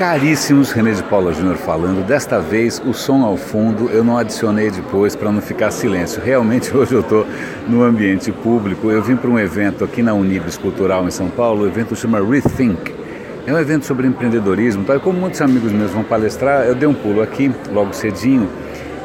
Caríssimos, 0.00 0.72
René 0.72 0.92
de 0.92 1.02
Paula 1.02 1.30
Júnior 1.30 1.58
falando. 1.58 2.02
Desta 2.02 2.40
vez 2.40 2.80
o 2.86 2.94
som 2.94 3.22
ao 3.22 3.36
fundo 3.36 3.90
eu 3.90 4.02
não 4.02 4.16
adicionei 4.16 4.70
depois 4.70 5.14
para 5.14 5.30
não 5.30 5.42
ficar 5.42 5.70
silêncio. 5.70 6.22
Realmente 6.24 6.72
hoje 6.74 6.94
eu 6.94 7.00
estou 7.00 7.26
no 7.68 7.82
ambiente 7.82 8.32
público. 8.32 8.90
Eu 8.90 9.02
vim 9.02 9.14
para 9.14 9.28
um 9.28 9.38
evento 9.38 9.84
aqui 9.84 10.02
na 10.02 10.14
Unibis 10.14 10.56
Cultural 10.56 11.06
em 11.06 11.10
São 11.10 11.28
Paulo. 11.28 11.64
O 11.64 11.66
evento 11.66 11.94
chama 11.94 12.18
Rethink. 12.18 12.94
É 13.46 13.52
um 13.52 13.58
evento 13.58 13.84
sobre 13.84 14.06
empreendedorismo. 14.06 14.84
Tá? 14.84 14.96
E 14.96 15.00
como 15.00 15.20
muitos 15.20 15.42
amigos 15.42 15.70
meus 15.70 15.90
vão 15.90 16.02
palestrar, 16.02 16.64
eu 16.64 16.74
dei 16.74 16.88
um 16.88 16.94
pulo 16.94 17.20
aqui 17.20 17.52
logo 17.70 17.92
cedinho. 17.92 18.48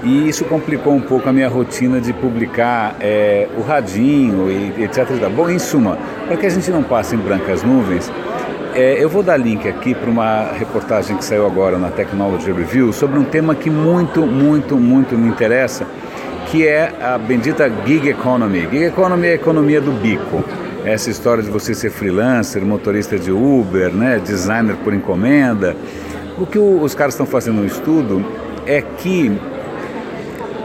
E 0.02 0.30
isso 0.30 0.46
complicou 0.46 0.94
um 0.94 1.02
pouco 1.02 1.28
a 1.28 1.34
minha 1.34 1.50
rotina 1.50 2.00
de 2.00 2.14
publicar 2.14 2.96
é, 3.02 3.50
o 3.58 3.62
radinho 3.62 4.50
e 4.50 4.86
etc. 4.86 5.10
Bom, 5.36 5.50
em 5.50 5.60
suma, 5.60 5.98
para 6.26 6.38
que 6.38 6.46
a 6.46 6.50
gente 6.50 6.72
não 6.72 6.84
passe 6.84 7.16
em 7.16 7.20
brancas 7.20 7.64
nuvens, 7.64 8.10
é, 8.76 9.02
eu 9.02 9.08
vou 9.08 9.24
dar 9.24 9.38
link 9.38 9.68
aqui 9.68 9.96
para 9.96 10.10
uma 10.10 10.52
reportagem 10.52 11.16
que 11.16 11.24
saiu 11.24 11.46
agora 11.46 11.78
na 11.78 11.90
Technology 11.90 12.52
Review 12.52 12.92
sobre 12.92 13.18
um 13.18 13.24
tema 13.24 13.56
que 13.56 13.70
muito, 13.70 14.26
muito, 14.28 14.76
muito 14.76 15.18
me 15.18 15.30
interessa, 15.30 15.88
que 16.48 16.68
é 16.68 16.94
a 17.02 17.18
bendita 17.18 17.72
gig 17.86 18.10
economy. 18.10 18.68
Gig 18.70 18.84
economy 18.84 19.28
é 19.28 19.32
a 19.32 19.36
economia 19.36 19.80
do 19.80 19.94
bico. 19.94 20.44
Essa 20.84 21.10
história 21.10 21.42
de 21.42 21.50
você 21.50 21.74
ser 21.74 21.90
freelancer, 21.90 22.64
motorista 22.64 23.18
de 23.18 23.32
Uber, 23.32 23.92
né, 23.94 24.20
designer 24.24 24.76
por 24.84 24.94
encomenda. 24.94 25.74
O 26.38 26.46
que 26.46 26.60
o, 26.60 26.82
os 26.82 26.94
caras 26.94 27.14
estão 27.14 27.26
fazendo 27.26 27.62
no 27.62 27.66
estudo 27.66 28.24
é 28.68 28.82
que 28.82 29.32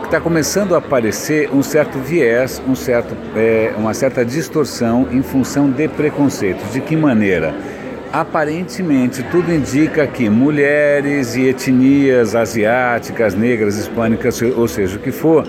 está 0.05 0.21
começando 0.21 0.75
a 0.75 0.79
aparecer 0.79 1.49
um 1.53 1.63
certo 1.63 1.97
viés, 2.01 2.61
um 2.67 2.75
certo, 2.75 3.17
é, 3.37 3.73
uma 3.79 3.95
certa 3.95 4.25
distorção 4.25 5.07
em 5.13 5.23
função 5.23 5.71
de 5.71 5.87
preconceitos. 5.87 6.73
De 6.73 6.81
que 6.81 6.97
maneira? 6.97 7.55
Aparentemente, 8.13 9.23
tudo 9.31 9.53
indica 9.55 10.05
que 10.05 10.29
mulheres 10.29 11.37
e 11.37 11.47
etnias 11.49 12.35
asiáticas, 12.35 13.37
negras, 13.37 13.77
hispânicas, 13.77 14.43
ou 14.43 14.67
seja, 14.67 14.97
o 14.97 15.01
que 15.01 15.13
for, 15.13 15.47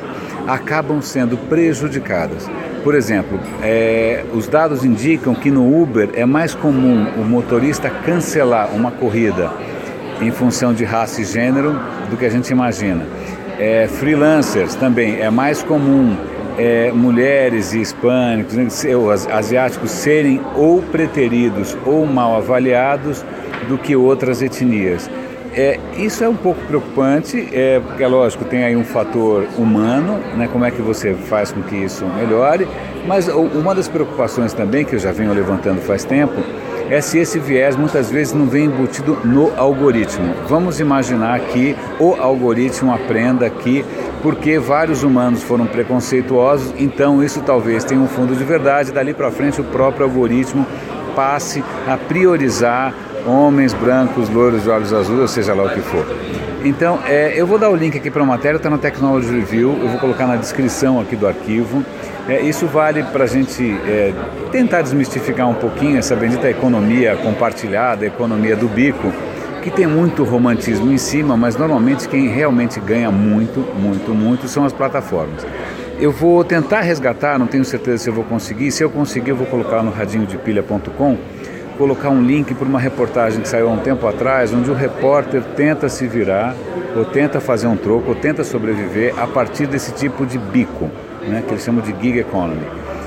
acabam 0.48 1.02
sendo 1.02 1.38
prejudicadas. 1.38 2.48
Por 2.84 2.94
exemplo, 2.94 3.40
é, 3.64 4.24
os 4.32 4.48
dados 4.48 4.86
indicam 4.86 5.34
que 5.34 5.50
no 5.50 5.82
Uber 5.82 6.10
é 6.14 6.24
mais 6.24 6.54
comum 6.54 7.08
o 7.18 7.24
motorista 7.24 7.90
cancelar 7.90 8.70
uma 8.76 8.92
corrida 8.92 9.52
em 10.22 10.32
função 10.32 10.72
de 10.72 10.84
raça 10.84 11.20
e 11.22 11.26
gênero 11.26 11.80
do 12.12 12.18
que 12.18 12.26
a 12.26 12.30
gente 12.30 12.52
imagina. 12.52 13.08
É, 13.58 13.88
freelancers 13.88 14.76
também 14.76 15.20
é 15.20 15.32
mais 15.32 15.64
comum 15.64 16.16
é, 16.58 16.92
mulheres 16.92 17.74
e 17.74 17.82
hispânicos, 17.82 18.56
né, 18.56 18.68
asiáticos 19.32 19.92
serem 19.92 20.42
ou 20.56 20.82
preteridos 20.82 21.78
ou 21.86 22.06
mal 22.06 22.36
avaliados 22.36 23.26
do 23.68 23.78
que 23.78 23.96
outras 23.96 24.42
etnias. 24.42 25.10
É, 25.54 25.78
isso 25.98 26.24
é 26.24 26.30
um 26.30 26.36
pouco 26.36 26.62
preocupante, 26.66 27.50
é, 27.52 27.80
porque 27.80 28.02
é 28.02 28.08
lógico, 28.08 28.46
tem 28.46 28.64
aí 28.64 28.76
um 28.76 28.86
fator 28.86 29.46
humano, 29.58 30.18
né, 30.38 30.48
como 30.50 30.64
é 30.64 30.72
que 30.72 30.82
você 30.82 31.14
faz 31.14 31.52
com 31.52 31.62
que 31.62 31.76
isso 31.76 32.06
melhore, 32.06 32.66
mas 33.06 33.28
uma 33.28 33.76
das 33.76 33.90
preocupações 33.90 34.54
também, 34.54 34.86
que 34.86 34.96
eu 34.96 35.00
já 35.00 35.12
venho 35.12 35.34
levantando 35.34 35.82
faz 35.82 36.06
tempo, 36.06 36.42
é 36.90 37.00
se 37.00 37.20
esse 37.20 37.40
viés 37.40 37.76
muitas 37.78 38.12
vezes 38.12 38.34
não 38.34 38.48
vem 38.48 38.66
embutido 38.66 39.18
no 39.24 39.52
algoritmo. 39.58 40.34
Vamos 40.48 40.82
imaginar 40.82 41.40
que 41.40 41.74
o 42.00 42.16
algoritmo 42.16 42.94
aprenda 42.94 43.50
que 43.50 43.86
porque 44.22 44.60
vários 44.60 45.04
humanos 45.04 45.42
foram 45.44 45.66
preconceituosos, 45.66 46.74
então 46.78 47.24
isso 47.24 47.42
talvez 47.42 47.84
tenha 47.84 48.00
um 48.00 48.08
fundo 48.08 48.36
de 48.36 48.44
verdade. 48.44 48.92
Dali 48.92 49.14
para 49.14 49.32
frente, 49.32 49.60
o 49.60 49.64
próprio 49.64 50.06
algoritmo 50.06 50.66
passe 51.16 51.64
a 51.88 51.98
priorizar 51.98 52.94
homens 53.26 53.74
brancos, 53.74 54.30
loiros 54.30 54.64
de 54.64 54.70
olhos 54.70 54.94
azuis, 54.94 55.20
ou 55.20 55.28
seja 55.28 55.54
lá 55.54 55.64
o 55.64 55.70
que 55.70 55.82
for. 55.82 56.06
Então, 56.64 57.00
é, 57.08 57.34
eu 57.36 57.48
vou 57.48 57.58
dar 57.58 57.70
o 57.70 57.76
link 57.76 57.98
aqui 57.98 58.12
para 58.12 58.22
a 58.22 58.26
matéria, 58.26 58.58
está 58.58 58.70
no 58.70 58.78
Technology 58.78 59.32
Review, 59.32 59.80
eu 59.82 59.88
vou 59.88 60.00
colocar 60.00 60.28
na 60.28 60.36
descrição 60.36 61.00
aqui 61.00 61.16
do 61.16 61.28
arquivo. 61.28 61.84
É, 62.28 62.40
isso 62.42 62.68
vale 62.68 63.04
para 63.04 63.24
a 63.24 63.28
gente 63.28 63.64
é, 63.88 64.14
tentar 64.52 64.84
desmistificar 64.84 65.50
um 65.50 65.56
pouquinho 65.56 65.98
essa 65.98 66.16
bendita 66.16 66.48
economia 66.50 67.16
compartilhada, 67.16 68.06
economia 68.06 68.56
do 68.56 68.68
bico, 68.68 69.12
que 69.62 69.70
tem 69.70 69.86
muito 69.86 70.24
romantismo 70.24 70.92
em 70.92 70.98
cima, 70.98 71.38
mas 71.38 71.56
normalmente 71.56 72.10
quem 72.10 72.28
realmente 72.28 72.80
ganha 72.80 73.12
muito, 73.12 73.60
muito, 73.80 74.14
muito 74.14 74.48
são 74.48 74.66
as 74.66 74.74
plataformas. 74.74 75.46
Eu 76.00 76.12
vou 76.12 76.44
tentar 76.44 76.82
resgatar, 76.82 77.38
não 77.38 77.46
tenho 77.46 77.64
certeza 77.64 78.00
se 78.00 78.10
eu 78.10 78.14
vou 78.14 78.24
conseguir. 78.24 78.72
Se 78.72 78.84
eu 78.84 78.90
conseguir, 78.90 79.30
eu 79.30 79.36
vou 79.36 79.46
colocar 79.46 79.84
no 79.84 79.92
radinhodepilha.com, 79.92 81.18
colocar 81.78 82.10
um 82.10 82.24
link 82.24 82.56
para 82.56 82.68
uma 82.68 82.80
reportagem 82.80 83.42
que 83.42 83.48
saiu 83.48 83.70
há 83.70 83.72
um 83.72 83.78
tempo 83.78 84.08
atrás, 84.08 84.52
onde 84.52 84.72
o 84.72 84.74
repórter 84.74 85.44
tenta 85.56 85.88
se 85.90 86.08
virar, 86.08 86.56
ou 86.96 87.06
tenta 87.06 87.40
fazer 87.40 87.68
um 87.68 87.78
troco, 87.78 88.10
ou 88.10 88.16
tenta 88.16 88.44
sobreviver 88.44 89.14
a 89.20 89.28
partir 89.28 89.68
desse 89.68 89.94
tipo 89.94 90.26
de 90.26 90.40
bico, 90.40 90.90
né, 91.28 91.44
que 91.46 91.54
eles 91.54 91.64
chamam 91.64 91.82
de 91.82 91.94
gig 92.02 92.18
economy. 92.20 92.66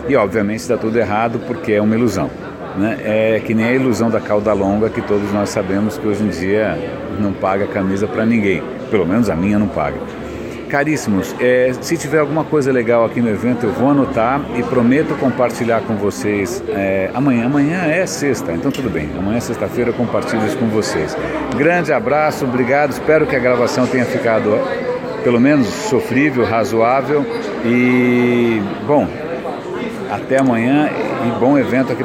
E 0.08 0.14
obviamente 0.14 0.60
está 0.60 0.76
tudo 0.76 0.96
errado 0.96 1.40
porque 1.46 1.72
é 1.72 1.82
uma 1.82 1.96
ilusão. 1.96 2.30
Né? 2.76 2.98
É 3.04 3.40
que 3.44 3.54
nem 3.54 3.66
a 3.66 3.72
ilusão 3.72 4.10
da 4.10 4.20
cauda 4.20 4.52
longa 4.52 4.90
que 4.90 5.00
todos 5.00 5.32
nós 5.32 5.50
sabemos 5.50 5.96
que 5.96 6.06
hoje 6.06 6.24
em 6.24 6.28
dia 6.28 6.76
não 7.20 7.32
paga 7.32 7.66
camisa 7.66 8.06
para 8.06 8.26
ninguém. 8.26 8.62
Pelo 8.90 9.06
menos 9.06 9.30
a 9.30 9.36
minha 9.36 9.58
não 9.58 9.68
paga. 9.68 9.96
Caríssimos, 10.68 11.32
é, 11.38 11.72
se 11.80 11.96
tiver 11.96 12.18
alguma 12.18 12.42
coisa 12.42 12.72
legal 12.72 13.04
aqui 13.04 13.20
no 13.20 13.28
evento, 13.28 13.64
eu 13.64 13.72
vou 13.72 13.90
anotar 13.90 14.40
e 14.56 14.62
prometo 14.64 15.14
compartilhar 15.20 15.82
com 15.82 15.94
vocês 15.94 16.64
é, 16.68 17.10
amanhã. 17.14 17.46
Amanhã 17.46 17.84
é 17.84 18.04
sexta, 18.06 18.52
então 18.52 18.72
tudo 18.72 18.90
bem. 18.90 19.08
Amanhã, 19.16 19.38
sexta-feira, 19.38 19.90
eu 19.90 19.94
compartilho 19.94 20.44
isso 20.44 20.58
com 20.58 20.66
vocês. 20.66 21.16
Grande 21.56 21.92
abraço, 21.92 22.44
obrigado. 22.44 22.90
Espero 22.90 23.24
que 23.24 23.36
a 23.36 23.38
gravação 23.38 23.86
tenha 23.86 24.04
ficado 24.04 24.58
pelo 25.22 25.40
menos 25.40 25.68
sofrível, 25.68 26.44
razoável. 26.44 27.24
E, 27.64 28.60
bom, 28.84 29.06
até 30.10 30.40
amanhã 30.40 30.90
e 31.26 31.38
bom 31.38 31.56
evento 31.56 31.92
aqui. 31.92 32.02